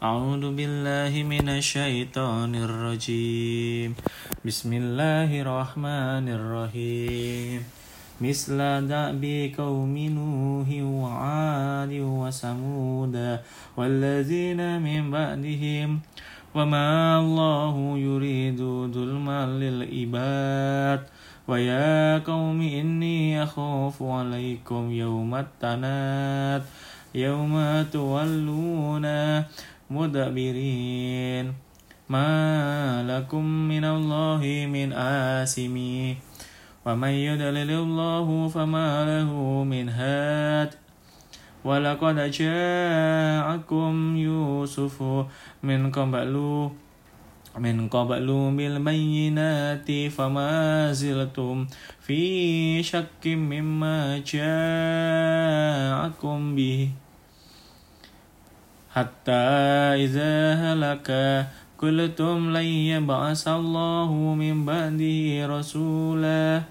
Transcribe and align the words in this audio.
أعوذ 0.00 0.56
بالله 0.56 1.12
من 1.28 1.60
الشيطان 1.60 2.56
الرجيم. 2.56 3.92
بسم 4.40 4.70
الله 4.72 5.28
الرحمن 5.44 6.24
الرحيم. 6.24 7.60
مثل 8.24 8.58
دأب 8.88 9.24
قوم 9.60 9.92
نوح 9.92 10.68
وعاد 10.72 11.92
وثمود 11.92 13.16
والذين 13.76 14.60
من 14.80 15.12
بعدهم 15.12 16.00
وما 16.56 16.88
الله 17.20 17.74
يريد 17.98 18.60
ظلما 18.96 19.40
للعباد. 19.60 21.00
ويا 21.44 22.24
قوم 22.24 22.56
إني 22.56 23.42
أخاف 23.42 23.96
عليكم 24.02 24.82
يوم 24.92 25.34
التناد. 25.34 26.62
يوم 27.14 27.84
تولون 27.92 29.06
مدبرين. 29.90 31.54
ما 32.10 33.02
لكم 33.06 33.44
من 33.44 33.84
الله 33.84 34.66
من 34.66 34.92
آسم 34.92 35.76
ومن 36.86 37.08
يدلل 37.08 37.70
الله 37.70 38.48
فما 38.48 39.04
له 39.06 39.30
من 39.64 39.88
هاد. 39.88 40.74
ولقد 41.64 42.30
جاءكم 42.30 44.16
يوسف 44.16 45.02
من 45.62 45.90
قبل 45.92 46.34
من 47.58 47.88
قبل 47.88 48.26
بالبينات 48.56 49.90
فما 50.10 50.92
زلتم 50.92 51.66
في 52.00 52.22
شك 52.82 53.26
مما 53.26 54.18
جاءكم 54.26 55.34
به. 56.56 56.90
حتى 58.90 59.46
إذا 60.04 60.34
هلك 60.54 61.08
قلتم 61.78 62.56
لن 62.56 62.64
يبعث 62.64 63.48
الله 63.48 64.10
من 64.12 64.66
بعده 64.66 65.46
رسولا. 65.46 66.62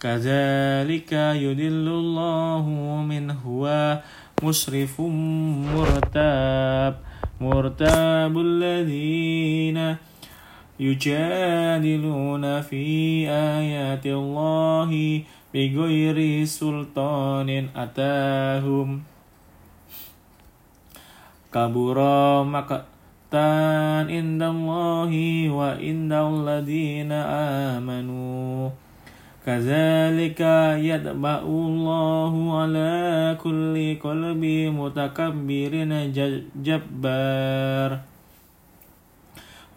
كذلك 0.00 1.12
يدل 1.12 1.86
الله 1.88 2.64
من 3.08 3.30
هو 3.30 3.64
مسرف 4.42 5.00
مرتاب 5.74 6.94
مرتاب 7.40 8.38
الذين 8.38 9.96
يجادلون 10.80 12.60
في 12.60 12.84
آيات 13.28 14.06
الله 14.06 14.90
بغير 15.54 16.44
سلطان 16.44 17.68
أتاهم. 17.76 19.15
كبر 21.52 21.98
مقتا 22.44 23.50
عند 24.10 24.42
الله 24.42 25.12
وعند 25.50 26.12
الذين 26.12 27.12
آمنوا. 27.72 28.70
كذلك 29.46 30.40
يتبع 30.90 31.38
الله 31.46 32.32
على 32.58 32.94
كل 33.38 33.74
قلب 34.02 34.42
متكبر 34.74 35.72
جبار. 36.66 37.90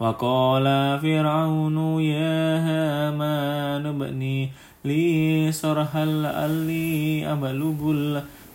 وقال 0.00 0.66
فرعون 0.98 1.78
يا 2.00 2.40
هامان 2.66 3.86
ابني 3.86 4.50
لي 4.84 5.52
صرحا 5.52 6.04
لعلي 6.04 7.28
أبلغ 7.32 7.80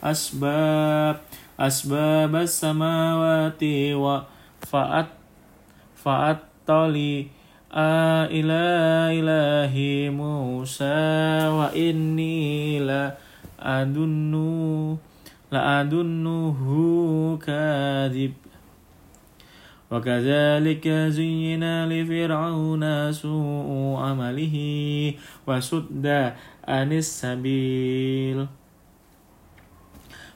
الأسباب. 0.03 1.16
أسباب 1.60 2.36
السماوات 2.36 3.62
وفأت 3.94 5.06
فأطلع 5.94 7.24
إلى 8.30 8.62
إله 9.20 9.74
موسى 10.10 11.00
وإني 11.48 12.78
لأدن 12.80 14.34
لأدنه 15.52 16.58
كاذب 17.46 18.33
وكذلك 19.90 20.89
زين 20.89 21.64
لفرعون 21.90 23.12
سوء 23.12 23.70
عمله 23.98 24.56
وسد 25.46 26.06
عن 26.68 26.92
السبيل 26.92 28.46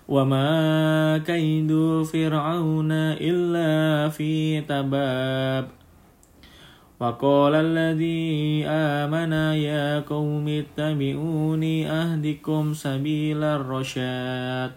وما 0.09 1.18
كيد 1.18 1.72
فرعون 2.03 2.92
إلا 3.22 4.09
في 4.09 4.62
تباب 4.62 5.68
وقال 7.00 7.56
الذي 7.56 8.66
آمن 8.68 9.31
يا 9.62 10.00
قوم 10.00 10.46
اتبعوني 10.47 11.92
أهدكم 11.92 12.74
سبيل 12.74 13.44
الرشاد 13.44 14.72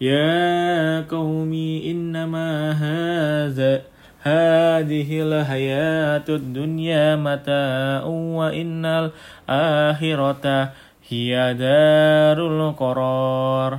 يا 0.00 1.00
قوم 1.00 1.52
إنما 1.86 2.72
هذا 2.72 3.82
هذه 4.22 5.08
الحياة 5.22 6.26
الدنيا 6.28 7.16
متاع 7.16 8.02
وإن 8.10 8.84
الآخرة 8.84 10.72
هي 11.08 11.54
دار 11.54 12.38
القرار 12.46 13.78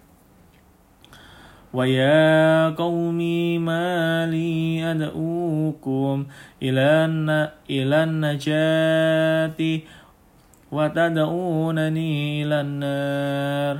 ويا 1.73 2.69
قوم 2.69 3.17
ما 3.65 4.25
لي 4.25 4.91
أدعوكم 4.91 6.25
إلى 6.63 6.85
إلى 7.69 8.03
النجاة 8.03 9.79
وتدعونني 10.71 12.43
إلى 12.43 12.61
النار 12.61 13.77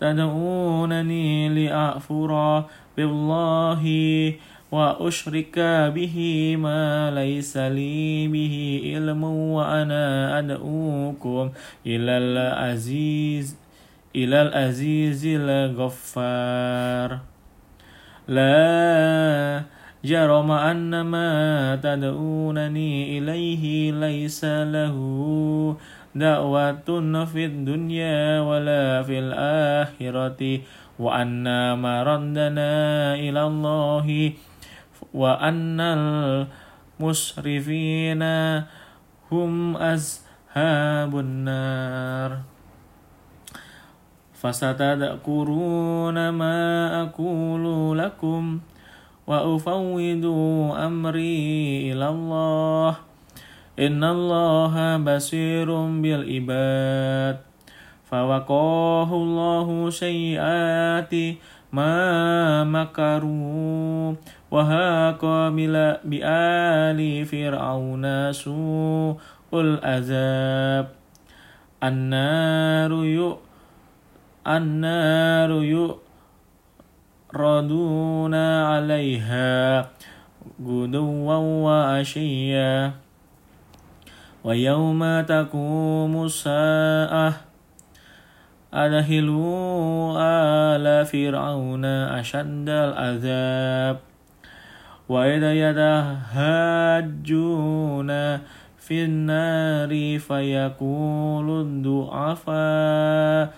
تدعونني 0.00 1.48
لأغفر 1.48 2.64
بالله 2.96 3.84
وأشرك 4.72 5.58
به 5.94 6.16
ما 6.56 7.10
ليس 7.10 7.56
لي 7.56 8.28
به 8.28 8.80
علم 8.84 9.24
وأنا 9.24 10.38
أدعوكم 10.38 11.50
إلى 11.86 12.12
العزيز 12.18 13.61
إلى 14.16 14.42
العزيز 14.42 15.26
الغفار. 15.26 17.18
لا 18.28 19.62
جرم 20.04 20.50
أن 20.50 21.00
ما 21.00 21.30
تدعونني 21.76 23.18
إليه 23.18 23.92
ليس 23.92 24.44
له 24.44 24.96
دعوة 26.14 26.88
في 27.24 27.44
الدنيا 27.44 28.40
ولا 28.40 29.02
في 29.02 29.18
الآخرة 29.18 30.60
وأن 30.98 31.44
مردنا 31.78 33.14
إلى 33.14 33.42
الله 33.42 34.32
وأن 35.14 35.80
المسرفين 37.00 38.22
هم 39.32 39.76
أصحاب 39.76 41.18
النار. 41.18 42.51
فستذكرون 44.42 46.28
ما 46.28 46.58
أقول 47.02 47.98
لكم 47.98 48.60
وأفوض 49.26 50.24
أمري 50.76 51.92
إلى 51.92 52.08
الله. 52.08 52.96
إن 53.78 54.04
الله 54.04 54.96
بصير 54.96 55.86
بالعباد. 55.86 57.36
فوقاه 58.04 59.14
الله 59.14 59.90
سيئات 59.90 61.14
ما 61.72 62.64
مكروا. 62.64 64.14
وهاق 64.50 65.22
بآل 66.04 67.00
فرعون 67.24 68.32
سوء 68.32 69.16
العذاب. 69.54 70.86
النار 71.82 72.92
يؤمن 72.92 73.51
النار 74.46 75.50
يؤردون 77.34 78.34
عليها 78.34 79.86
غدوا 80.66 81.34
وعشيا 81.34 82.92
ويوم 84.44 85.20
تقوم 85.20 86.24
الساعة 86.24 87.34
أدخلوا 88.74 90.16
آل 90.18 91.06
فرعون 91.06 91.84
أشد 91.84 92.68
العذاب 92.68 93.98
وإذ 95.08 95.42
يتهاجون 95.42 96.80
في 98.78 99.04
النار 99.04 100.18
فيقول 100.18 101.60
الضعفاء 101.60 103.54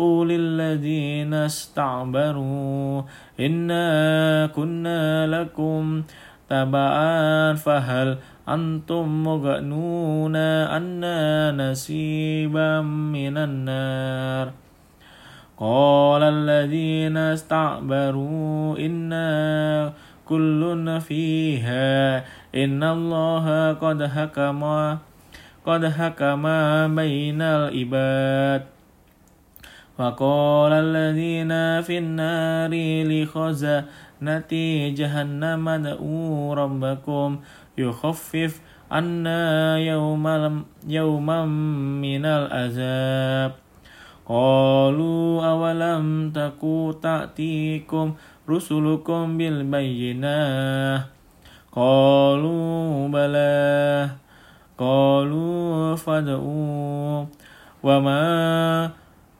للذين 0.00 1.34
استعبروا 1.34 3.02
إنا 3.40 4.46
كنا 4.46 5.26
لكم 5.26 6.02
تبعا 6.48 7.54
فهل 7.54 8.16
أنتم 8.48 9.24
مغنون 9.24 10.36
أنا 10.36 11.52
نسيبا 11.52 12.80
من 12.80 13.36
النار 13.36 14.52
قال 15.58 16.22
الذين 16.22 17.16
استعبروا 17.16 18.78
إنا 18.78 19.92
كل 20.28 21.00
فيها 21.00 22.24
إن 22.54 22.82
الله 22.82 23.72
قد 23.72 24.02
حكم 24.06 24.60
قد 25.66 25.86
حكم 25.86 26.42
بين 26.96 27.42
العباد 27.42 28.77
وقال 29.98 30.72
الذين 30.72 31.82
في 31.82 31.98
النار 31.98 32.70
لخزنة 33.04 34.52
جهنم 34.94 35.68
ادعوا 35.68 36.54
ربكم. 36.54 37.38
يخفف 37.78 38.60
عنا 38.90 39.78
يوما 39.78 40.62
يوما 40.88 41.46
من 42.02 42.24
العذاب. 42.24 43.52
قالوا 44.28 45.46
أولم 45.46 46.32
تكو 46.34 46.92
تأتيكم 46.92 48.14
رسلكم 48.50 49.38
بالبينات؟ 49.38 51.02
قالوا 51.72 53.08
بلى. 53.08 54.10
قالوا 54.78 55.96
فادعوا. 55.96 57.24
وما 57.82 58.90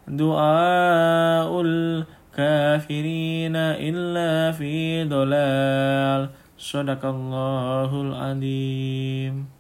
دعاء 0.09 1.61
الكافرين 1.61 3.57
إلا 3.57 4.53
في 4.53 5.05
ضلال. 5.05 6.29
صدق 6.59 7.07
الله 7.07 8.03
العظيم. 8.03 9.58